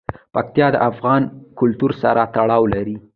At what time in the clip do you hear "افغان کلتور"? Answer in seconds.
0.89-1.91